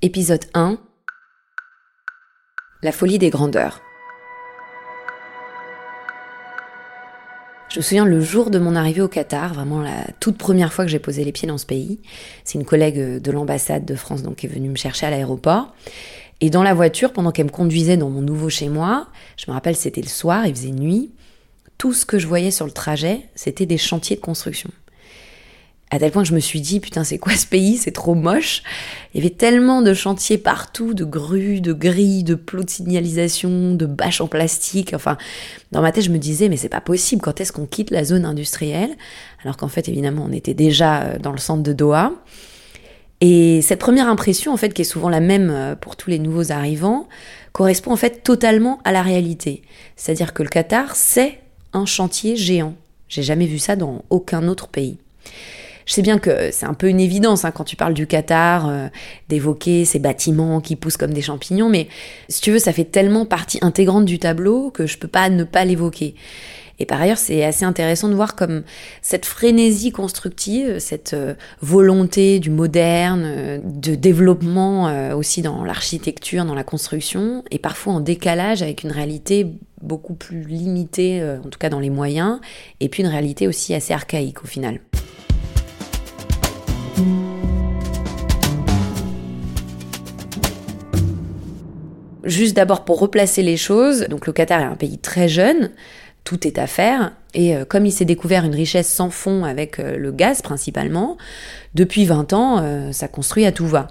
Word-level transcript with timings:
Épisode 0.00 0.44
1 0.54 0.78
La 2.84 2.92
folie 2.92 3.18
des 3.18 3.30
grandeurs. 3.30 3.80
Je 7.68 7.80
me 7.80 7.82
souviens 7.82 8.04
le 8.04 8.20
jour 8.20 8.50
de 8.50 8.60
mon 8.60 8.76
arrivée 8.76 9.00
au 9.00 9.08
Qatar, 9.08 9.54
vraiment 9.54 9.82
la 9.82 10.04
toute 10.20 10.38
première 10.38 10.72
fois 10.72 10.84
que 10.84 10.90
j'ai 10.92 11.00
posé 11.00 11.24
les 11.24 11.32
pieds 11.32 11.48
dans 11.48 11.58
ce 11.58 11.66
pays. 11.66 11.98
C'est 12.44 12.60
une 12.60 12.64
collègue 12.64 13.20
de 13.20 13.30
l'ambassade 13.32 13.84
de 13.84 13.96
France 13.96 14.22
donc 14.22 14.36
qui 14.36 14.46
est 14.46 14.48
venue 14.48 14.68
me 14.68 14.76
chercher 14.76 15.06
à 15.06 15.10
l'aéroport. 15.10 15.74
Et 16.40 16.48
dans 16.48 16.62
la 16.62 16.74
voiture, 16.74 17.12
pendant 17.12 17.32
qu'elle 17.32 17.46
me 17.46 17.50
conduisait 17.50 17.96
dans 17.96 18.08
mon 18.08 18.22
nouveau 18.22 18.50
chez 18.50 18.68
moi, 18.68 19.08
je 19.36 19.46
me 19.48 19.52
rappelle 19.52 19.74
c'était 19.74 20.00
le 20.00 20.06
soir, 20.06 20.46
il 20.46 20.54
faisait 20.54 20.70
nuit. 20.70 21.10
Tout 21.76 21.92
ce 21.92 22.06
que 22.06 22.20
je 22.20 22.28
voyais 22.28 22.52
sur 22.52 22.66
le 22.66 22.72
trajet, 22.72 23.22
c'était 23.34 23.66
des 23.66 23.78
chantiers 23.78 24.14
de 24.14 24.20
construction 24.20 24.70
à 25.90 25.98
tel 25.98 26.10
point 26.10 26.22
que 26.22 26.28
je 26.28 26.34
me 26.34 26.40
suis 26.40 26.60
dit, 26.60 26.80
putain, 26.80 27.02
c'est 27.02 27.18
quoi 27.18 27.34
ce 27.34 27.46
pays? 27.46 27.78
C'est 27.78 27.92
trop 27.92 28.14
moche. 28.14 28.62
Il 29.14 29.22
y 29.22 29.26
avait 29.26 29.34
tellement 29.34 29.80
de 29.80 29.94
chantiers 29.94 30.36
partout, 30.36 30.92
de 30.92 31.04
grues, 31.04 31.60
de 31.62 31.72
grilles, 31.72 32.24
de 32.24 32.34
plots 32.34 32.62
de 32.62 32.70
signalisation, 32.70 33.74
de 33.74 33.86
bâches 33.86 34.20
en 34.20 34.26
plastique. 34.26 34.92
Enfin, 34.92 35.16
dans 35.72 35.80
ma 35.80 35.90
tête, 35.90 36.04
je 36.04 36.10
me 36.10 36.18
disais, 36.18 36.50
mais 36.50 36.58
c'est 36.58 36.68
pas 36.68 36.82
possible. 36.82 37.22
Quand 37.22 37.40
est-ce 37.40 37.52
qu'on 37.52 37.64
quitte 37.64 37.90
la 37.90 38.04
zone 38.04 38.26
industrielle? 38.26 38.90
Alors 39.42 39.56
qu'en 39.56 39.68
fait, 39.68 39.88
évidemment, 39.88 40.26
on 40.28 40.32
était 40.32 40.54
déjà 40.54 41.02
euh, 41.02 41.18
dans 41.18 41.32
le 41.32 41.38
centre 41.38 41.62
de 41.62 41.72
Doha. 41.72 42.12
Et 43.20 43.62
cette 43.62 43.80
première 43.80 44.08
impression, 44.08 44.52
en 44.52 44.56
fait, 44.58 44.74
qui 44.74 44.82
est 44.82 44.84
souvent 44.84 45.08
la 45.08 45.20
même 45.20 45.50
euh, 45.50 45.74
pour 45.74 45.96
tous 45.96 46.10
les 46.10 46.18
nouveaux 46.18 46.52
arrivants, 46.52 47.08
correspond 47.52 47.92
en 47.92 47.96
fait 47.96 48.22
totalement 48.22 48.78
à 48.84 48.92
la 48.92 49.02
réalité. 49.02 49.62
C'est-à-dire 49.96 50.34
que 50.34 50.42
le 50.42 50.50
Qatar, 50.50 50.94
c'est 50.94 51.40
un 51.72 51.86
chantier 51.86 52.36
géant. 52.36 52.74
J'ai 53.08 53.22
jamais 53.22 53.46
vu 53.46 53.58
ça 53.58 53.74
dans 53.74 54.04
aucun 54.10 54.46
autre 54.48 54.68
pays. 54.68 54.98
Je 55.88 55.94
sais 55.94 56.02
bien 56.02 56.18
que 56.18 56.50
c'est 56.52 56.66
un 56.66 56.74
peu 56.74 56.90
une 56.90 57.00
évidence 57.00 57.46
hein, 57.46 57.50
quand 57.50 57.64
tu 57.64 57.74
parles 57.74 57.94
du 57.94 58.06
Qatar, 58.06 58.68
euh, 58.68 58.88
d'évoquer 59.30 59.86
ces 59.86 59.98
bâtiments 59.98 60.60
qui 60.60 60.76
poussent 60.76 60.98
comme 60.98 61.14
des 61.14 61.22
champignons, 61.22 61.70
mais 61.70 61.88
si 62.28 62.42
tu 62.42 62.50
veux, 62.50 62.58
ça 62.58 62.74
fait 62.74 62.84
tellement 62.84 63.24
partie 63.24 63.58
intégrante 63.62 64.04
du 64.04 64.18
tableau 64.18 64.70
que 64.70 64.86
je 64.86 64.98
peux 64.98 65.08
pas 65.08 65.30
ne 65.30 65.44
pas 65.44 65.64
l'évoquer. 65.64 66.14
Et 66.78 66.84
par 66.84 67.00
ailleurs, 67.00 67.16
c'est 67.16 67.42
assez 67.42 67.64
intéressant 67.64 68.08
de 68.08 68.14
voir 68.14 68.36
comme 68.36 68.64
cette 69.00 69.24
frénésie 69.24 69.90
constructive, 69.90 70.78
cette 70.78 71.14
euh, 71.14 71.32
volonté 71.62 72.38
du 72.38 72.50
moderne, 72.50 73.22
euh, 73.24 73.58
de 73.64 73.94
développement 73.94 75.14
aussi 75.16 75.40
dans 75.40 75.64
l'architecture, 75.64 76.44
dans 76.44 76.54
la 76.54 76.64
construction, 76.64 77.44
est 77.50 77.58
parfois 77.58 77.94
en 77.94 78.00
décalage 78.00 78.60
avec 78.60 78.82
une 78.82 78.92
réalité 78.92 79.46
beaucoup 79.80 80.14
plus 80.14 80.42
limitée, 80.42 81.22
en 81.22 81.48
tout 81.48 81.58
cas 81.58 81.70
dans 81.70 81.80
les 81.80 81.88
moyens, 81.88 82.40
et 82.80 82.90
puis 82.90 83.02
une 83.02 83.08
réalité 83.08 83.48
aussi 83.48 83.74
assez 83.74 83.94
archaïque 83.94 84.44
au 84.44 84.46
final. 84.46 84.80
Juste 92.28 92.54
d'abord 92.54 92.84
pour 92.84 92.98
replacer 92.98 93.42
les 93.42 93.56
choses, 93.56 94.06
donc 94.10 94.26
le 94.26 94.34
Qatar 94.34 94.60
est 94.60 94.64
un 94.64 94.76
pays 94.76 94.98
très 94.98 95.28
jeune, 95.28 95.70
tout 96.24 96.46
est 96.46 96.58
à 96.58 96.66
faire, 96.66 97.12
et 97.32 97.56
euh, 97.56 97.64
comme 97.64 97.86
il 97.86 97.90
s'est 97.90 98.04
découvert 98.04 98.44
une 98.44 98.54
richesse 98.54 98.92
sans 98.92 99.08
fond 99.08 99.44
avec 99.44 99.78
euh, 99.78 99.96
le 99.96 100.12
gaz 100.12 100.42
principalement, 100.42 101.16
depuis 101.74 102.04
20 102.04 102.34
ans, 102.34 102.58
euh, 102.62 102.92
ça 102.92 103.08
construit 103.08 103.46
à 103.46 103.52
tout 103.52 103.66
va. 103.66 103.88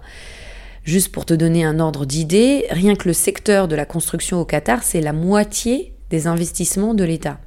Juste 0.84 1.12
pour 1.12 1.26
te 1.26 1.34
donner 1.34 1.66
un 1.66 1.80
ordre 1.80 2.06
d'idée, 2.06 2.68
rien 2.70 2.96
que 2.96 3.08
le 3.08 3.14
secteur 3.14 3.68
de 3.68 3.76
la 3.76 3.86
construction 3.86 4.40
au 4.40 4.46
Qatar, 4.46 4.84
c'est 4.84 5.02
la 5.02 5.14
moitié 5.14 5.94
des 6.12 6.28
investissements 6.28 6.94
de 6.94 7.04
l'État. 7.04 7.40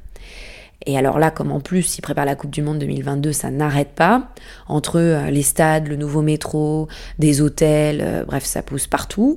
Et 0.87 0.97
alors 0.97 1.19
là, 1.19 1.31
comme 1.31 1.53
en 1.53 1.61
plus 1.61 1.99
il 1.99 2.01
prépare 2.01 2.25
la 2.25 2.37
Coupe 2.37 2.51
du 2.51 2.63
Monde 2.63 2.79
2022, 2.79 3.33
ça 3.33 3.51
n'arrête 3.51 3.91
pas. 3.91 4.33
Entre 4.67 4.99
euh, 4.99 5.31
les 5.31 5.43
stades, 5.43 5.89
le 5.89 5.97
nouveau 5.97 6.23
métro, 6.23 6.89
des 7.19 7.41
hôtels, 7.41 8.01
euh, 8.03 8.25
bref, 8.25 8.45
ça 8.45 8.63
pousse 8.63 8.87
partout. 8.87 9.37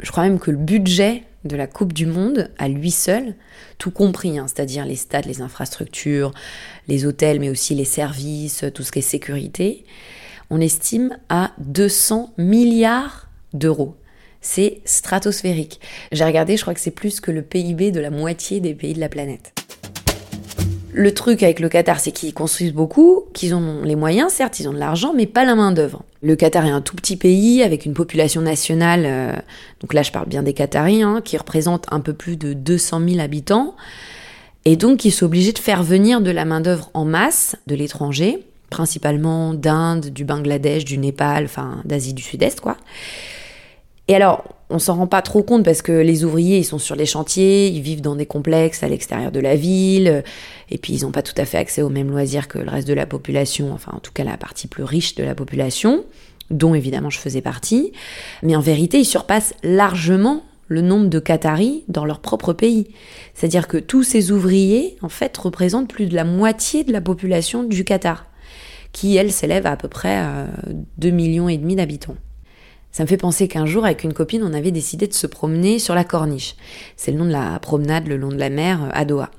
Je 0.00 0.10
crois 0.10 0.22
même 0.22 0.38
que 0.38 0.50
le 0.50 0.56
budget 0.56 1.24
de 1.44 1.56
la 1.56 1.66
Coupe 1.66 1.92
du 1.92 2.06
Monde, 2.06 2.50
à 2.58 2.68
lui 2.68 2.90
seul, 2.90 3.34
tout 3.78 3.90
compris, 3.90 4.38
hein, 4.38 4.46
c'est-à-dire 4.46 4.84
les 4.84 4.96
stades, 4.96 5.26
les 5.26 5.42
infrastructures, 5.42 6.32
les 6.88 7.04
hôtels, 7.04 7.40
mais 7.40 7.50
aussi 7.50 7.74
les 7.74 7.84
services, 7.84 8.64
tout 8.74 8.82
ce 8.82 8.92
qui 8.92 9.00
est 9.00 9.02
sécurité, 9.02 9.84
on 10.50 10.60
estime 10.60 11.16
à 11.28 11.52
200 11.58 12.34
milliards 12.38 13.28
d'euros. 13.52 13.96
C'est 14.40 14.80
stratosphérique. 14.84 15.80
J'ai 16.12 16.24
regardé, 16.24 16.56
je 16.56 16.62
crois 16.62 16.74
que 16.74 16.80
c'est 16.80 16.92
plus 16.92 17.20
que 17.20 17.32
le 17.32 17.42
PIB 17.42 17.90
de 17.90 18.00
la 18.00 18.10
moitié 18.10 18.60
des 18.60 18.74
pays 18.74 18.94
de 18.94 19.00
la 19.00 19.08
planète. 19.08 19.52
Le 20.98 21.12
truc 21.12 21.42
avec 21.42 21.60
le 21.60 21.68
Qatar, 21.68 22.00
c'est 22.00 22.10
qu'ils 22.10 22.32
construisent 22.32 22.72
beaucoup, 22.72 23.24
qu'ils 23.34 23.54
ont 23.54 23.82
les 23.84 23.96
moyens, 23.96 24.32
certes, 24.32 24.60
ils 24.60 24.66
ont 24.66 24.72
de 24.72 24.78
l'argent, 24.78 25.12
mais 25.14 25.26
pas 25.26 25.44
la 25.44 25.54
main-d'œuvre. 25.54 26.02
Le 26.22 26.36
Qatar 26.36 26.64
est 26.64 26.70
un 26.70 26.80
tout 26.80 26.96
petit 26.96 27.18
pays 27.18 27.62
avec 27.62 27.84
une 27.84 27.92
population 27.92 28.40
nationale, 28.40 29.02
euh, 29.04 29.32
donc 29.82 29.92
là 29.92 30.02
je 30.02 30.10
parle 30.10 30.26
bien 30.26 30.42
des 30.42 30.54
Qataris, 30.54 31.02
hein, 31.02 31.20
qui 31.22 31.36
représentent 31.36 31.84
un 31.90 32.00
peu 32.00 32.14
plus 32.14 32.38
de 32.38 32.54
200 32.54 33.02
000 33.10 33.20
habitants, 33.20 33.76
et 34.64 34.76
donc 34.76 35.04
ils 35.04 35.10
sont 35.10 35.26
obligés 35.26 35.52
de 35.52 35.58
faire 35.58 35.82
venir 35.82 36.22
de 36.22 36.30
la 36.30 36.46
main-d'œuvre 36.46 36.88
en 36.94 37.04
masse 37.04 37.56
de 37.66 37.74
l'étranger, 37.74 38.38
principalement 38.70 39.52
d'Inde, 39.52 40.06
du 40.06 40.24
Bangladesh, 40.24 40.86
du 40.86 40.96
Népal, 40.96 41.44
enfin 41.44 41.82
d'Asie 41.84 42.14
du 42.14 42.22
Sud-Est, 42.22 42.62
quoi. 42.62 42.78
Et 44.08 44.16
alors, 44.16 44.44
on 44.68 44.78
s'en 44.78 44.96
rend 44.96 45.06
pas 45.06 45.22
trop 45.22 45.42
compte 45.42 45.64
parce 45.64 45.82
que 45.82 45.92
les 45.92 46.24
ouvriers, 46.24 46.58
ils 46.58 46.64
sont 46.64 46.78
sur 46.78 46.96
les 46.96 47.06
chantiers, 47.06 47.68
ils 47.68 47.80
vivent 47.80 48.00
dans 48.00 48.16
des 48.16 48.26
complexes 48.26 48.82
à 48.82 48.88
l'extérieur 48.88 49.30
de 49.30 49.40
la 49.40 49.54
ville, 49.54 50.24
et 50.70 50.78
puis 50.78 50.94
ils 50.94 51.02
n'ont 51.02 51.12
pas 51.12 51.22
tout 51.22 51.34
à 51.36 51.44
fait 51.44 51.58
accès 51.58 51.82
aux 51.82 51.88
mêmes 51.88 52.10
loisirs 52.10 52.48
que 52.48 52.58
le 52.58 52.70
reste 52.70 52.88
de 52.88 52.94
la 52.94 53.06
population, 53.06 53.72
enfin 53.72 53.92
en 53.94 54.00
tout 54.00 54.12
cas 54.12 54.24
la 54.24 54.36
partie 54.36 54.66
plus 54.66 54.82
riche 54.82 55.14
de 55.14 55.22
la 55.22 55.34
population, 55.34 56.04
dont 56.50 56.74
évidemment 56.74 57.10
je 57.10 57.18
faisais 57.18 57.42
partie. 57.42 57.92
Mais 58.42 58.56
en 58.56 58.60
vérité, 58.60 58.98
ils 58.98 59.04
surpassent 59.04 59.54
largement 59.62 60.42
le 60.68 60.80
nombre 60.80 61.08
de 61.08 61.20
Qataris 61.20 61.84
dans 61.86 62.04
leur 62.04 62.18
propre 62.18 62.52
pays. 62.52 62.88
C'est-à-dire 63.34 63.68
que 63.68 63.76
tous 63.76 64.02
ces 64.02 64.32
ouvriers, 64.32 64.96
en 65.00 65.08
fait, 65.08 65.36
représentent 65.36 65.88
plus 65.88 66.06
de 66.06 66.14
la 66.14 66.24
moitié 66.24 66.82
de 66.82 66.92
la 66.92 67.00
population 67.00 67.62
du 67.62 67.84
Qatar, 67.84 68.26
qui, 68.92 69.16
elle, 69.16 69.30
s'élève 69.30 69.66
à 69.66 69.72
à 69.72 69.76
peu 69.76 69.88
près 69.88 70.16
à 70.16 70.46
2 70.98 71.10
millions 71.10 71.48
et 71.48 71.56
demi 71.56 71.76
d'habitants. 71.76 72.16
Ça 72.96 73.02
me 73.02 73.08
fait 73.08 73.18
penser 73.18 73.46
qu'un 73.46 73.66
jour, 73.66 73.84
avec 73.84 74.04
une 74.04 74.14
copine, 74.14 74.42
on 74.42 74.54
avait 74.54 74.70
décidé 74.70 75.06
de 75.06 75.12
se 75.12 75.26
promener 75.26 75.78
sur 75.78 75.94
la 75.94 76.02
corniche. 76.02 76.56
C'est 76.96 77.10
le 77.12 77.18
nom 77.18 77.26
de 77.26 77.30
la 77.30 77.58
promenade 77.58 78.06
le 78.06 78.16
long 78.16 78.30
de 78.30 78.38
la 78.38 78.48
mer 78.48 78.84
euh, 78.84 78.88
à 78.90 79.04
Doha. 79.04 79.30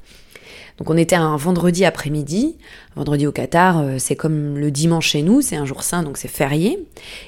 Donc 0.78 0.92
on 0.92 0.96
était 0.96 1.16
un 1.16 1.36
vendredi 1.38 1.84
après-midi. 1.84 2.58
Vendredi 2.96 3.26
au 3.26 3.32
Qatar, 3.32 3.80
euh, 3.80 3.96
c'est 3.98 4.16
comme 4.16 4.60
le 4.60 4.70
dimanche 4.70 5.08
chez 5.08 5.24
nous, 5.24 5.42
c'est 5.42 5.56
un 5.56 5.66
jour 5.66 5.82
saint, 5.82 6.04
donc 6.04 6.20
c'est 6.20 6.28
férié. 6.28 6.86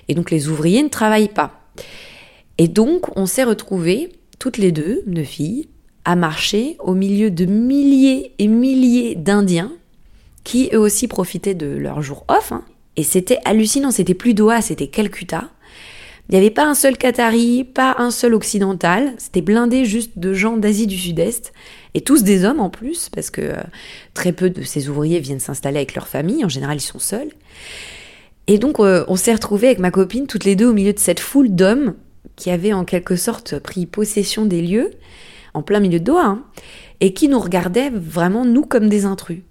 Et 0.07 0.13
donc 0.13 0.29
les 0.29 0.49
ouvriers 0.49 0.83
ne 0.83 0.89
travaillent 0.89 1.33
pas. 1.33 1.63
Et 2.59 2.67
donc 2.67 3.07
on 3.17 3.25
s'est 3.25 3.43
retrouvés, 3.43 4.11
toutes 4.37 4.59
les 4.59 4.71
deux, 4.71 5.01
deux 5.07 5.23
filles, 5.23 5.67
à 6.05 6.15
marcher 6.15 6.77
au 6.77 6.93
milieu 6.93 7.31
de 7.31 7.45
milliers 7.45 8.33
et 8.37 8.45
milliers 8.45 9.15
d'Indiens 9.15 9.71
qui 10.43 10.69
eux 10.73 10.79
aussi 10.79 11.07
profitaient 11.07 11.55
de 11.55 11.75
leur 11.75 12.03
jour 12.03 12.23
off. 12.27 12.51
Hein. 12.51 12.65
Et 12.97 13.03
c'était 13.03 13.39
hallucinant, 13.45 13.89
c'était 13.89 14.13
plus 14.13 14.35
Doha, 14.35 14.61
c'était 14.61 14.85
Calcutta. 14.85 15.49
Il 16.29 16.33
n'y 16.33 16.37
avait 16.37 16.51
pas 16.51 16.65
un 16.65 16.75
seul 16.75 16.95
Qatari, 16.95 17.63
pas 17.63 17.95
un 17.97 18.11
seul 18.11 18.35
occidental, 18.35 19.13
c'était 19.17 19.41
blindé 19.41 19.83
juste 19.83 20.19
de 20.19 20.31
gens 20.33 20.57
d'Asie 20.57 20.85
du 20.85 20.95
Sud-Est, 20.95 21.53
et 21.95 22.01
tous 22.01 22.21
des 22.21 22.45
hommes 22.45 22.59
en 22.59 22.69
plus, 22.69 23.09
parce 23.09 23.31
que 23.31 23.41
euh, 23.41 23.55
très 24.13 24.31
peu 24.31 24.51
de 24.51 24.61
ces 24.61 24.89
ouvriers 24.89 25.19
viennent 25.19 25.39
s'installer 25.39 25.77
avec 25.77 25.95
leur 25.95 26.07
famille, 26.07 26.45
en 26.45 26.49
général 26.49 26.77
ils 26.77 26.81
sont 26.81 26.99
seuls. 26.99 27.29
Et 28.45 28.59
donc 28.59 28.79
euh, 28.79 29.05
on 29.07 29.15
s'est 29.15 29.33
retrouvés 29.33 29.67
avec 29.67 29.79
ma 29.79 29.89
copine, 29.89 30.27
toutes 30.27 30.43
les 30.43 30.55
deux 30.55 30.67
au 30.67 30.73
milieu 30.73 30.93
de 30.93 30.99
cette 30.99 31.19
foule 31.19 31.49
d'hommes 31.49 31.95
qui 32.35 32.51
avaient 32.51 32.73
en 32.73 32.85
quelque 32.85 33.15
sorte 33.15 33.57
pris 33.57 33.87
possession 33.87 34.45
des 34.45 34.61
lieux, 34.61 34.91
en 35.55 35.63
plein 35.63 35.79
milieu 35.79 35.99
de 35.99 36.05
Doha, 36.05 36.25
hein, 36.25 36.43
et 36.99 37.13
qui 37.15 37.27
nous 37.27 37.39
regardaient 37.39 37.89
vraiment, 37.89 38.45
nous, 38.45 38.63
comme 38.63 38.87
des 38.87 39.05
intrus. 39.05 39.41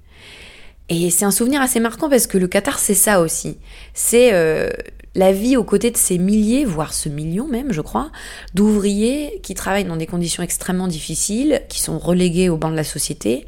Et 0.88 1.10
c'est 1.10 1.24
un 1.24 1.30
souvenir 1.30 1.60
assez 1.60 1.80
marquant 1.80 2.08
parce 2.08 2.26
que 2.26 2.38
le 2.38 2.46
Qatar, 2.46 2.78
c'est 2.78 2.94
ça 2.94 3.20
aussi. 3.20 3.58
C'est 3.94 4.32
euh, 4.32 4.70
la 5.18 5.32
vie 5.32 5.56
aux 5.56 5.64
côtés 5.64 5.90
de 5.90 5.96
ces 5.96 6.16
milliers, 6.16 6.64
voire 6.64 6.94
ce 6.94 7.08
million 7.08 7.48
même, 7.48 7.72
je 7.72 7.80
crois, 7.80 8.12
d'ouvriers 8.54 9.40
qui 9.42 9.54
travaillent 9.54 9.84
dans 9.84 9.96
des 9.96 10.06
conditions 10.06 10.44
extrêmement 10.44 10.86
difficiles, 10.86 11.62
qui 11.68 11.80
sont 11.80 11.98
relégués 11.98 12.48
au 12.48 12.56
banc 12.56 12.70
de 12.70 12.76
la 12.76 12.84
société 12.84 13.44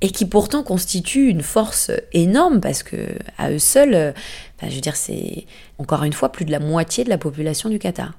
et 0.00 0.10
qui 0.10 0.26
pourtant 0.26 0.64
constituent 0.64 1.28
une 1.28 1.42
force 1.42 1.92
énorme 2.12 2.60
parce 2.60 2.82
que 2.82 2.96
à 3.38 3.52
eux 3.52 3.60
seuls, 3.60 4.12
je 4.60 4.74
veux 4.74 4.80
dire, 4.80 4.96
c'est 4.96 5.46
encore 5.78 6.02
une 6.02 6.12
fois 6.12 6.32
plus 6.32 6.44
de 6.44 6.50
la 6.50 6.58
moitié 6.58 7.04
de 7.04 7.10
la 7.10 7.18
population 7.18 7.70
du 7.70 7.78
Qatar. 7.78 8.12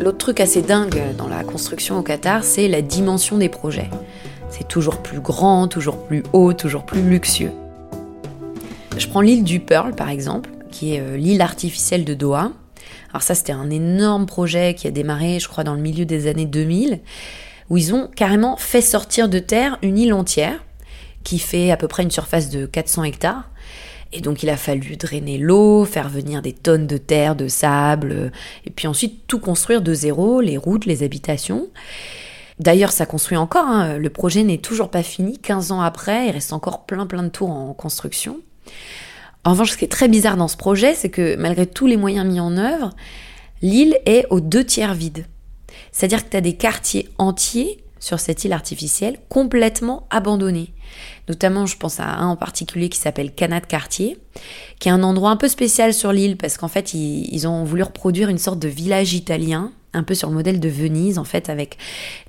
L'autre 0.00 0.16
truc 0.16 0.40
assez 0.40 0.62
dingue 0.62 1.14
dans 1.18 1.28
la 1.28 1.44
construction 1.44 1.98
au 1.98 2.02
Qatar, 2.02 2.42
c'est 2.42 2.68
la 2.68 2.80
dimension 2.80 3.36
des 3.36 3.50
projets. 3.50 3.90
C'est 4.48 4.66
toujours 4.66 5.02
plus 5.02 5.20
grand, 5.20 5.68
toujours 5.68 6.06
plus 6.06 6.22
haut, 6.32 6.54
toujours 6.54 6.86
plus 6.86 7.02
luxueux. 7.02 7.52
Je 8.96 9.06
prends 9.08 9.20
l'île 9.20 9.44
du 9.44 9.60
Pearl 9.60 9.94
par 9.94 10.08
exemple, 10.08 10.48
qui 10.70 10.94
est 10.94 11.00
euh, 11.00 11.18
l'île 11.18 11.42
artificielle 11.42 12.06
de 12.06 12.14
Doha. 12.14 12.50
Alors 13.10 13.20
ça 13.20 13.34
c'était 13.34 13.52
un 13.52 13.68
énorme 13.68 14.24
projet 14.24 14.72
qui 14.72 14.86
a 14.86 14.90
démarré 14.90 15.38
je 15.38 15.48
crois 15.48 15.64
dans 15.64 15.74
le 15.74 15.82
milieu 15.82 16.06
des 16.06 16.28
années 16.28 16.46
2000, 16.46 17.00
où 17.68 17.76
ils 17.76 17.94
ont 17.94 18.08
carrément 18.16 18.56
fait 18.56 18.80
sortir 18.80 19.28
de 19.28 19.38
terre 19.38 19.78
une 19.82 19.98
île 19.98 20.14
entière, 20.14 20.64
qui 21.24 21.38
fait 21.38 21.70
à 21.70 21.76
peu 21.76 21.88
près 21.88 22.04
une 22.04 22.10
surface 22.10 22.48
de 22.48 22.64
400 22.64 23.04
hectares. 23.04 23.50
Et 24.12 24.20
donc 24.20 24.42
il 24.42 24.50
a 24.50 24.56
fallu 24.56 24.96
drainer 24.96 25.38
l'eau, 25.38 25.84
faire 25.84 26.08
venir 26.08 26.42
des 26.42 26.52
tonnes 26.52 26.86
de 26.86 26.96
terre, 26.96 27.36
de 27.36 27.48
sable, 27.48 28.12
euh, 28.12 28.30
et 28.64 28.70
puis 28.70 28.88
ensuite 28.88 29.26
tout 29.26 29.38
construire 29.38 29.82
de 29.82 29.94
zéro, 29.94 30.40
les 30.40 30.56
routes, 30.56 30.86
les 30.86 31.02
habitations. 31.02 31.68
D'ailleurs, 32.58 32.92
ça 32.92 33.06
construit 33.06 33.38
encore, 33.38 33.66
hein. 33.66 33.96
le 33.96 34.10
projet 34.10 34.42
n'est 34.42 34.58
toujours 34.58 34.90
pas 34.90 35.02
fini, 35.02 35.38
15 35.38 35.72
ans 35.72 35.80
après, 35.80 36.26
il 36.26 36.32
reste 36.32 36.52
encore 36.52 36.84
plein 36.84 37.06
plein 37.06 37.22
de 37.22 37.28
tours 37.28 37.50
en 37.50 37.72
construction. 37.72 38.40
En 39.44 39.52
revanche, 39.52 39.70
ce 39.70 39.76
qui 39.78 39.84
est 39.84 39.88
très 39.88 40.08
bizarre 40.08 40.36
dans 40.36 40.48
ce 40.48 40.56
projet, 40.56 40.94
c'est 40.94 41.08
que 41.08 41.36
malgré 41.36 41.66
tous 41.66 41.86
les 41.86 41.96
moyens 41.96 42.26
mis 42.26 42.40
en 42.40 42.58
œuvre, 42.58 42.90
l'île 43.62 43.98
est 44.04 44.26
aux 44.28 44.40
deux 44.40 44.64
tiers 44.64 44.92
vide. 44.92 45.24
C'est-à-dire 45.92 46.24
que 46.24 46.30
tu 46.30 46.36
as 46.36 46.42
des 46.42 46.56
quartiers 46.56 47.08
entiers 47.16 47.82
sur 48.00 48.18
cette 48.18 48.44
île 48.44 48.52
artificielle 48.52 49.18
complètement 49.28 50.06
abandonnés. 50.10 50.72
Notamment, 51.28 51.66
je 51.66 51.76
pense 51.76 52.00
à 52.00 52.06
un 52.06 52.26
en 52.26 52.36
particulier 52.36 52.88
qui 52.88 52.98
s'appelle 52.98 53.32
Canat 53.32 53.60
Quartier, 53.60 54.18
qui 54.80 54.88
est 54.88 54.92
un 54.92 55.02
endroit 55.02 55.30
un 55.30 55.36
peu 55.36 55.48
spécial 55.48 55.94
sur 55.94 56.12
l'île 56.12 56.36
parce 56.36 56.56
qu'en 56.56 56.68
fait, 56.68 56.94
ils, 56.94 57.46
ont 57.46 57.62
voulu 57.62 57.82
reproduire 57.84 58.28
une 58.28 58.38
sorte 58.38 58.58
de 58.58 58.68
village 58.68 59.12
italien, 59.12 59.70
un 59.92 60.02
peu 60.02 60.14
sur 60.14 60.28
le 60.28 60.34
modèle 60.34 60.58
de 60.58 60.68
Venise, 60.68 61.18
en 61.18 61.24
fait, 61.24 61.48
avec 61.48 61.76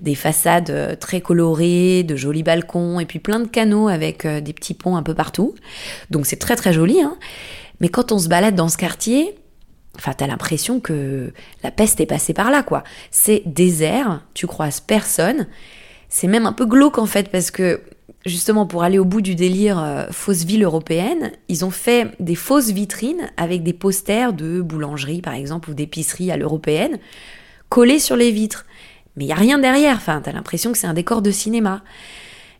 des 0.01 0.15
façades 0.15 0.69
euh, 0.69 0.95
très 0.95 1.21
colorées, 1.21 2.03
de 2.03 2.15
jolis 2.15 2.43
balcons 2.43 2.99
et 2.99 3.05
puis 3.05 3.19
plein 3.19 3.39
de 3.39 3.47
canaux 3.47 3.87
avec 3.87 4.25
euh, 4.25 4.41
des 4.41 4.53
petits 4.53 4.73
ponts 4.73 4.95
un 4.95 5.03
peu 5.03 5.13
partout. 5.13 5.55
Donc 6.09 6.25
c'est 6.25 6.37
très 6.37 6.55
très 6.55 6.73
joli, 6.73 7.01
hein. 7.01 7.17
Mais 7.79 7.89
quand 7.89 8.11
on 8.11 8.19
se 8.19 8.27
balade 8.27 8.53
dans 8.53 8.69
ce 8.69 8.77
quartier, 8.77 9.35
Enfin, 9.97 10.13
t'as 10.13 10.27
l'impression 10.27 10.79
que 10.79 11.33
la 11.63 11.71
peste 11.71 11.99
est 11.99 12.05
passée 12.05 12.33
par 12.33 12.49
là, 12.49 12.63
quoi. 12.63 12.83
C'est 13.11 13.43
désert, 13.45 14.23
tu 14.33 14.47
croises 14.47 14.79
personne. 14.79 15.47
C'est 16.09 16.27
même 16.27 16.45
un 16.45 16.53
peu 16.53 16.65
glauque 16.65 16.97
en 16.97 17.05
fait, 17.05 17.29
parce 17.29 17.51
que 17.51 17.81
justement 18.25 18.65
pour 18.65 18.83
aller 18.83 18.99
au 18.99 19.05
bout 19.05 19.21
du 19.21 19.35
délire 19.35 19.81
euh, 19.81 20.05
fausse 20.11 20.43
ville 20.43 20.63
européenne, 20.63 21.31
ils 21.47 21.65
ont 21.65 21.71
fait 21.71 22.11
des 22.19 22.35
fausses 22.35 22.69
vitrines 22.69 23.31
avec 23.37 23.63
des 23.63 23.73
posters 23.73 24.33
de 24.33 24.61
boulangerie 24.61 25.21
par 25.21 25.33
exemple 25.33 25.71
ou 25.71 25.73
d'épicerie 25.73 26.31
à 26.31 26.37
l'européenne 26.37 26.99
collés 27.69 27.99
sur 27.99 28.15
les 28.15 28.31
vitres. 28.31 28.65
Mais 29.15 29.25
il 29.25 29.27
y 29.27 29.33
a 29.33 29.35
rien 29.35 29.59
derrière, 29.59 29.95
enfin 29.97 30.21
t'as 30.23 30.31
l'impression 30.31 30.71
que 30.71 30.77
c'est 30.77 30.87
un 30.87 30.93
décor 30.93 31.21
de 31.21 31.31
cinéma. 31.31 31.83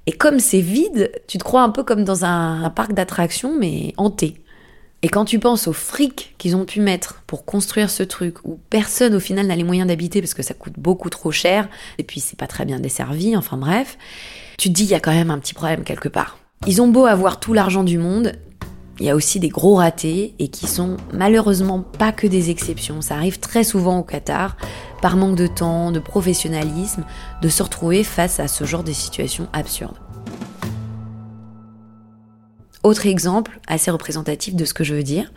Et 0.08 0.12
comme 0.12 0.40
c'est 0.40 0.62
vide, 0.62 1.12
tu 1.28 1.38
te 1.38 1.44
crois 1.44 1.62
un 1.62 1.70
peu 1.70 1.84
comme 1.84 2.04
dans 2.04 2.26
un 2.26 2.70
parc 2.72 2.94
d'attractions 2.94 3.56
mais 3.58 3.94
hanté. 3.98 4.42
Et 5.04 5.10
quand 5.10 5.26
tu 5.26 5.40
penses 5.40 5.68
au 5.68 5.74
fric 5.74 6.36
qu'ils 6.38 6.56
ont 6.56 6.66
pu 6.66 6.80
mettre 6.80 7.24
pour 7.26 7.44
construire 7.44 7.90
ce 7.90 8.04
truc, 8.04 8.36
où 8.46 8.60
personne 8.70 9.16
au 9.16 9.20
final 9.20 9.48
n'a 9.48 9.56
les 9.56 9.64
moyens 9.64 9.88
d'habiter 9.88 10.22
parce 10.22 10.36
que 10.36 10.44
ça 10.44 10.54
coûte 10.54 10.74
beaucoup 10.78 11.10
trop 11.10 11.32
cher, 11.32 11.70
et 11.98 12.04
puis 12.04 12.20
c'est 12.20 12.38
pas 12.38 12.46
très 12.46 12.66
bien 12.66 12.80
desservi, 12.80 13.36
enfin 13.36 13.58
bref, 13.58 13.98
tu 14.60 14.70
te 14.70 14.74
dis, 14.74 14.84
il 14.84 14.90
y 14.90 14.96
a 14.96 15.00
quand 15.00 15.14
même 15.14 15.32
un 15.32 15.40
petit 15.40 15.56
problème 15.56 15.84
quelque 15.84 16.08
part. 16.08 16.38
Ils 16.68 16.84
ont 16.84 16.88
beau 16.88 17.08
avoir 17.08 17.40
tout 17.40 17.54
l'argent 17.54 17.84
du 17.84 17.98
monde, 17.98 18.34
il 19.00 19.08
y 19.08 19.10
a 19.10 19.16
aussi 19.16 19.40
des 19.40 19.50
gros 19.50 19.78
ratés 19.78 20.36
et 20.38 20.50
qui 20.50 20.68
sont 20.68 20.98
malheureusement 21.12 21.80
pas 21.80 22.12
que 22.12 22.28
des 22.28 22.52
exceptions. 22.52 23.02
Ça 23.02 23.16
arrive 23.16 23.40
très 23.40 23.64
souvent 23.64 23.98
au 23.98 24.04
Qatar, 24.04 24.56
par 25.02 25.18
manque 25.18 25.36
de 25.36 25.48
temps, 25.48 25.92
de 25.92 26.00
professionnalisme, 26.00 27.04
de 27.42 27.50
se 27.50 27.64
retrouver 27.64 28.04
face 28.04 28.40
à 28.40 28.48
ce 28.48 28.64
genre 28.66 28.84
de 28.84 28.92
situations 28.92 29.48
absurdes. 29.54 29.98
Autre 32.84 33.06
exemple, 33.06 33.60
assez 33.68 33.92
représentatif 33.92 34.56
de 34.56 34.66
ce 34.66 34.74
que 34.74 34.84
je 34.84 34.96
veux 34.96 35.04
dire, 35.04 35.32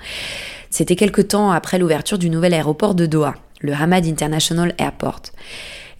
c'était 0.70 0.96
quelque 0.96 1.20
temps 1.20 1.50
après 1.50 1.78
l'ouverture 1.78 2.18
du 2.18 2.30
nouvel 2.30 2.54
aéroport 2.54 2.94
de 2.94 3.06
Doha, 3.06 3.34
le 3.60 3.72
Hamad 3.74 4.06
International 4.06 4.74
Airport. 4.78 5.22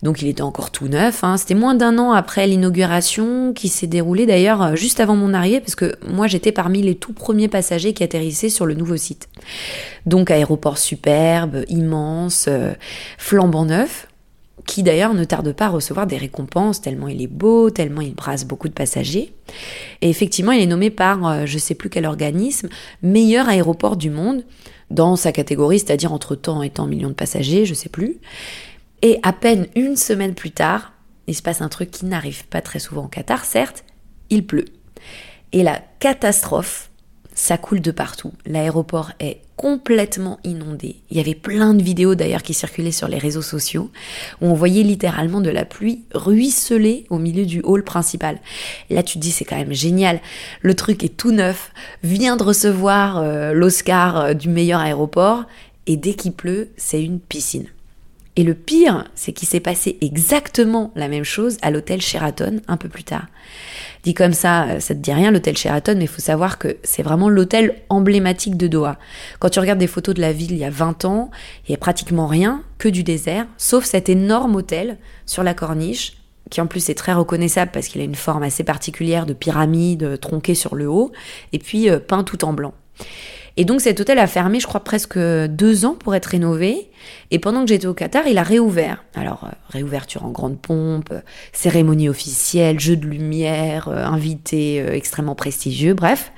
Donc 0.03 0.21
il 0.21 0.29
était 0.29 0.43
encore 0.43 0.71
tout 0.71 0.89
neuf. 0.89 1.25
Hein. 1.25 1.39
C'était 1.39 1.55
moins 1.55 1.75
d'un 1.75 1.99
an 1.99 2.13
après 2.13 2.47
l'inauguration 2.47 3.55
qui 3.55 3.69
s'est 3.69 3.87
déroulée 3.87 4.27
d'ailleurs 4.27 4.63
euh, 4.63 4.75
juste 4.77 5.01
avant 5.01 5.17
mon 5.17 5.33
arrivée 5.33 5.61
parce 5.61 5.75
que 5.75 5.97
moi 6.07 6.27
j'étais 6.27 6.53
parmi 6.53 6.83
les 6.83 6.95
tout 6.95 7.15
premiers 7.15 7.49
passagers 7.49 7.95
qui 7.95 8.05
atterrissaient 8.05 8.51
sur 8.51 8.67
le 8.67 8.75
nouveau 8.75 8.99
site. 8.99 9.29
Donc 10.05 10.31
aéroport 10.31 10.77
superbe, 10.77 11.65
immense, 11.69 12.47
euh, 12.49 12.73
flambant 13.17 13.65
neuf 13.65 14.07
qui 14.67 14.83
d'ailleurs 14.83 15.15
ne 15.15 15.25
tarde 15.25 15.53
pas 15.53 15.67
à 15.67 15.71
recevoir 15.71 16.07
des 16.07 16.17
récompenses 16.17 16.81
tellement 16.81 17.09
il 17.09 17.21
est 17.21 17.27
beau, 17.27 17.71
tellement 17.71 18.01
il 18.01 18.15
brasse 18.15 18.45
beaucoup 18.45 18.69
de 18.69 18.73
passagers. 18.73 19.35
Et 20.01 20.09
effectivement, 20.09 20.53
il 20.53 20.63
est 20.63 20.67
nommé 20.67 20.91
par 20.91 21.27
euh, 21.27 21.47
je 21.47 21.59
sais 21.59 21.75
plus 21.75 21.91
quel 21.91 22.07
organisme 22.07 22.69
meilleur 23.03 23.49
aéroport 23.49 23.97
du 23.97 24.11
monde 24.11 24.45
dans 24.91 25.17
sa 25.17 25.33
catégorie, 25.33 25.79
c'est-à-dire 25.79 26.13
entre 26.13 26.35
temps 26.35 26.63
et 26.63 26.71
temps 26.71 26.87
millions 26.87 27.09
de 27.09 27.15
passagers, 27.15 27.67
je 27.67 27.75
sais 27.75 27.89
plus. 27.89 28.19
Et 29.03 29.19
à 29.23 29.33
peine 29.33 29.67
une 29.75 29.97
semaine 29.97 30.35
plus 30.35 30.51
tard, 30.51 30.93
il 31.27 31.35
se 31.35 31.43
passe 31.43 31.61
un 31.61 31.69
truc 31.69 31.91
qui 31.91 32.07
n'arrive 32.07 32.47
pas 32.47 32.61
très 32.61 32.79
souvent 32.79 33.05
au 33.05 33.09
Qatar, 33.09 33.45
certes, 33.45 33.85
il 34.31 34.47
pleut. 34.47 34.67
Et 35.53 35.63
la 35.63 35.81
catastrophe, 36.01 36.91
ça 37.35 37.59
coule 37.59 37.81
de 37.81 37.91
partout. 37.91 38.33
L'aéroport 38.47 39.13
est 39.21 39.41
complètement 39.57 40.39
inondé. 40.45 40.97
Il 41.11 41.17
y 41.17 41.21
avait 41.21 41.35
plein 41.35 41.75
de 41.75 41.83
vidéos 41.83 42.15
d'ailleurs 42.15 42.43
qui 42.43 42.55
circulaient 42.55 42.91
sur 42.93 43.09
les 43.09 43.19
réseaux 43.19 43.43
sociaux 43.43 43.91
où 44.41 44.47
on 44.47 44.55
voyait 44.55 44.83
littéralement 44.83 45.41
de 45.41 45.51
la 45.51 45.65
pluie 45.65 46.03
ruisseler 46.13 47.07
au 47.11 47.19
milieu 47.19 47.47
du 47.47 47.61
hall 47.63 47.85
principal. 47.85 48.41
là 48.91 49.03
tu 49.03 49.15
te 49.15 49.23
dis 49.23 49.31
c'est 49.31 49.45
quand 49.45 49.57
même 49.57 49.73
génial. 49.73 50.21
Le 50.63 50.75
truc 50.75 51.05
est 51.05 51.17
tout 51.17 51.33
neuf, 51.33 51.73
vient 52.03 52.37
de 52.37 52.43
recevoir 52.43 53.19
euh, 53.19 53.53
l'Oscar 53.53 54.17
euh, 54.17 54.35
du 54.35 54.49
meilleur 54.49 54.81
aéroport 54.81 55.45
et 55.87 55.97
dès 55.97 56.15
qu'il 56.15 56.33
pleut, 56.33 56.71
c'est 56.77 57.03
une 57.03 57.21
piscine. 57.21 57.67
Et 58.37 58.43
le 58.43 58.55
pire, 58.55 59.05
c'est 59.15 59.33
qu'il 59.33 59.47
s'est 59.47 59.61
passé 59.61 59.97
exactement 60.01 60.91
la 60.97 61.09
même 61.09 61.25
chose 61.25 61.57
à 61.63 61.71
l'hôtel 61.71 62.01
Sheraton 62.01 62.61
un 62.67 62.77
peu 62.77 62.89
plus 62.89 63.05
tard. 63.05 63.27
Dit 64.03 64.13
comme 64.13 64.33
ça, 64.33 64.65
euh, 64.65 64.81
ça 64.81 64.95
te 64.95 65.01
dit 65.01 65.13
rien 65.13 65.31
l'hôtel 65.31 65.57
Sheraton, 65.57 65.95
mais 65.97 66.05
il 66.05 66.09
faut 66.09 66.21
savoir 66.21 66.59
que 66.59 66.77
c'est 66.83 67.03
vraiment 67.03 67.29
l'hôtel 67.29 67.77
emblématique 67.89 68.57
de 68.57 68.67
Doha. 68.67 68.99
Quand 69.39 69.51
tu 69.51 69.61
regardes 69.61 69.79
des 69.79 69.87
photos 69.87 70.15
de 70.17 70.21
la 70.21 70.33
ville 70.33 70.51
il 70.51 70.59
y 70.59 70.65
a 70.65 70.71
20 70.71 71.05
ans, 71.05 71.31
il 71.69 71.73
y 71.73 71.75
a 71.75 71.79
pratiquement 71.79 72.27
rien, 72.27 72.63
que 72.79 72.89
du 72.89 73.05
désert, 73.05 73.47
sauf 73.57 73.85
cet 73.85 74.09
énorme 74.09 74.57
hôtel 74.57 74.99
sur 75.27 75.45
la 75.45 75.55
corniche, 75.55 76.17
qui 76.51 76.61
en 76.61 76.67
plus 76.67 76.91
est 76.91 76.95
très 76.95 77.15
reconnaissable 77.15 77.71
parce 77.73 77.89
qu'il 77.89 78.01
a 78.01 78.05
une 78.05 78.15
forme 78.15 78.43
assez 78.43 78.65
particulière 78.65 79.27
de 79.27 79.33
pyramide 79.33 80.19
tronquée 80.21 80.55
sur 80.55 80.75
le 80.75 80.89
haut, 80.89 81.13
et 81.53 81.59
puis 81.59 81.89
euh, 81.89 82.01
peint 82.01 82.25
tout 82.25 82.45
en 82.45 82.53
blanc. 82.53 82.75
Et 83.57 83.65
donc 83.65 83.81
cet 83.81 84.01
hôtel 84.01 84.19
a 84.19 84.27
fermé, 84.27 84.59
je 84.59 84.67
crois, 84.67 84.83
presque 84.83 85.19
deux 85.19 85.85
ans 85.85 85.95
pour 85.95 86.15
être 86.15 86.27
rénové. 86.27 86.91
Et 87.31 87.39
pendant 87.39 87.63
que 87.63 87.69
j'étais 87.69 87.87
au 87.87 87.95
Qatar, 87.95 88.27
il 88.27 88.39
a 88.39 88.43
réouvert. 88.43 89.05
Alors, 89.15 89.45
euh, 89.45 89.55
réouverture 89.69 90.25
en 90.25 90.31
grande 90.31 90.59
pompe, 90.61 91.13
cérémonie 91.53 92.09
officielle, 92.09 92.81
jeu 92.81 92.97
de 92.97 93.07
lumière, 93.07 93.89
euh, 93.89 94.05
invité 94.05 94.81
euh, 94.81 94.93
extrêmement 94.93 95.35
prestigieux, 95.35 95.95
bref. 95.95 96.33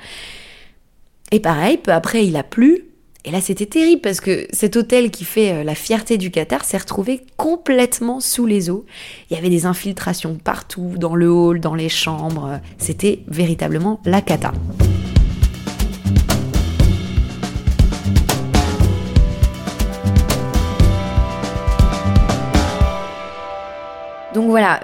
Et 1.32 1.40
pareil, 1.40 1.78
peu 1.78 1.92
après, 1.92 2.26
il 2.26 2.36
a 2.36 2.42
plu. 2.42 2.84
Et 3.24 3.32
là, 3.32 3.40
c'était 3.40 3.66
terrible 3.66 4.02
parce 4.02 4.20
que 4.20 4.46
cet 4.52 4.76
hôtel 4.76 5.10
qui 5.10 5.24
fait 5.24 5.64
la 5.64 5.74
fierté 5.74 6.16
du 6.16 6.30
Qatar 6.30 6.64
s'est 6.64 6.76
retrouvé 6.76 7.22
complètement 7.36 8.20
sous 8.20 8.46
les 8.46 8.70
eaux. 8.70 8.86
Il 9.28 9.34
y 9.34 9.36
avait 9.36 9.50
des 9.50 9.66
infiltrations 9.66 10.36
partout, 10.36 10.92
dans 10.96 11.16
le 11.16 11.28
hall, 11.28 11.58
dans 11.58 11.74
les 11.74 11.88
chambres. 11.88 12.60
C'était 12.78 13.24
véritablement 13.26 14.00
la 14.04 14.20
cata. 14.20 14.52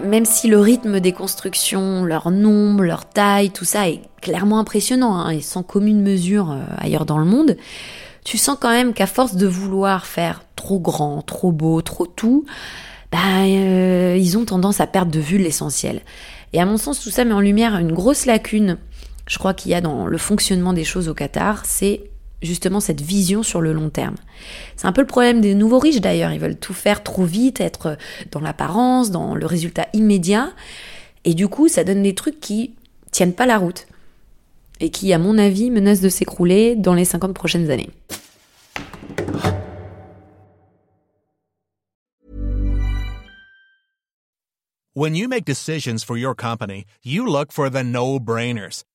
Même 0.05 0.25
si 0.25 0.49
le 0.49 0.59
rythme 0.59 1.01
des 1.01 1.13
constructions, 1.13 2.05
leur 2.05 2.31
nombre, 2.31 2.83
leur 2.83 3.09
taille, 3.09 3.51
tout 3.51 3.65
ça 3.65 3.89
est 3.89 4.01
clairement 4.21 4.59
impressionnant 4.59 5.17
hein, 5.17 5.31
et 5.31 5.41
sans 5.41 5.63
commune 5.63 6.03
mesure 6.03 6.51
euh, 6.51 6.63
ailleurs 6.79 7.07
dans 7.07 7.19
le 7.19 7.25
monde, 7.25 7.57
tu 8.25 8.39
sens 8.39 8.57
quand 8.61 8.71
même 8.71 8.93
qu'à 8.95 9.07
force 9.07 9.37
de 9.37 9.47
vouloir 9.47 10.07
faire 10.07 10.43
trop 10.57 10.79
grand, 10.79 11.23
trop 11.23 11.53
beau, 11.53 11.83
trop 11.83 12.07
tout, 12.07 12.45
bah, 13.11 13.19
euh, 13.45 14.17
ils 14.19 14.39
ont 14.39 14.45
tendance 14.45 14.81
à 14.81 14.87
perdre 14.87 15.11
de 15.11 15.21
vue 15.21 15.39
l'essentiel. 15.39 16.01
Et 16.53 16.61
à 16.61 16.67
mon 16.67 16.77
sens, 16.77 17.01
tout 17.01 17.11
ça 17.11 17.25
met 17.25 17.35
en 17.35 17.41
lumière 17.41 17.77
une 17.77 17.93
grosse 17.93 18.27
lacune 18.27 18.79
je 19.27 19.39
crois 19.39 19.55
qu'il 19.55 19.71
y 19.71 19.75
a 19.75 19.81
dans 19.81 20.07
le 20.07 20.19
fonctionnement 20.19 20.73
des 20.73 20.85
choses 20.85 21.09
au 21.09 21.15
Qatar, 21.15 21.65
c'est 21.65 22.03
justement 22.43 22.81
cette 22.81 23.01
vision 23.01 23.43
sur 23.43 23.61
le 23.61 23.73
long 23.73 23.91
terme. 23.91 24.17
C'est 24.77 24.87
un 24.87 24.93
peu 24.93 25.01
le 25.01 25.07
problème 25.07 25.41
des 25.41 25.55
nouveaux 25.55 25.79
riches 25.79 26.01
d'ailleurs, 26.01 26.33
ils 26.33 26.41
veulent 26.41 26.59
tout 26.59 26.75
faire 26.75 27.03
trop 27.03 27.25
vite, 27.25 27.61
être 27.61 27.97
dans 28.31 28.41
l'apparence, 28.41 29.11
dans 29.11 29.35
le 29.35 29.47
résultat 29.47 29.87
immédiat, 29.93 30.51
et 31.25 31.35
du 31.35 31.49
coup 31.49 31.69
ça 31.69 31.85
donne 31.85 32.03
des 32.03 32.15
trucs 32.15 32.41
qui 32.41 32.75
tiennent 33.11 33.35
pas 33.35 33.47
la 33.47 33.59
route, 33.59 33.87
et 34.81 34.91
qui 34.91 35.13
à 35.13 35.19
mon 35.19 35.39
avis 35.39 35.71
menacent 35.71 36.03
de 36.03 36.09
s'écrouler 36.09 36.77
dans 36.77 36.95
les 36.95 37.05
50 37.05 37.35
prochaines 37.35 37.71
années. 37.71 37.91
No-brainers. 47.83 48.85